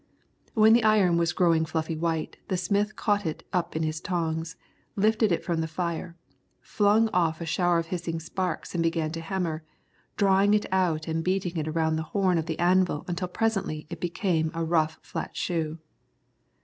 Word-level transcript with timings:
When 0.55 0.73
the 0.73 0.83
iron 0.83 1.17
was 1.17 1.31
growing 1.31 1.63
fluffy 1.63 1.95
white, 1.95 2.37
the 2.47 2.57
smith 2.57 2.95
caught 2.95 3.23
it 3.23 3.45
up 3.53 3.75
in 3.75 3.83
his 3.83 4.01
tongs, 4.01 4.55
lifted 4.95 5.31
it 5.31 5.43
from 5.43 5.61
the 5.61 5.67
fire, 5.67 6.17
flung 6.59 7.07
off 7.09 7.39
a 7.39 7.45
shower 7.45 7.77
of 7.77 7.85
hissing 7.93 8.19
sparks 8.19 8.73
and 8.73 8.81
began 8.81 9.11
to 9.11 9.21
hammer, 9.21 9.63
drawing 10.17 10.55
it 10.55 10.65
out 10.71 11.07
and 11.07 11.23
beating 11.23 11.55
it 11.55 11.67
around 11.67 11.97
the 11.97 12.01
horn 12.17 12.39
of 12.39 12.47
the 12.47 12.57
anvil 12.57 13.05
until 13.07 13.27
presently 13.27 13.85
it 13.91 13.99
became 14.01 14.49
a 14.55 14.63
rough 14.65 14.97
flat 15.03 15.37
shoe. 15.37 15.77